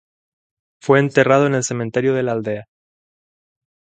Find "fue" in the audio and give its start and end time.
0.81-0.97